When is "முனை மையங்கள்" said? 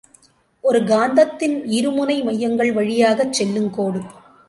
1.91-2.71